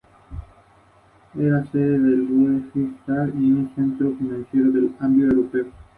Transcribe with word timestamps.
La 1.35 1.59
especie 1.59 1.79
más 1.99 2.27
común 2.27 2.71
es 2.73 3.07
el 3.07 3.17
armadillo 3.19 4.71
de 4.71 4.89
nueve 4.99 4.99
bandas. 4.99 5.73